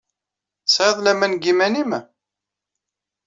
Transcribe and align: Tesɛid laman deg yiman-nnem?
Tesɛid 0.65 0.97
laman 1.01 1.31
deg 1.35 1.43
yiman-nnem? 1.45 1.91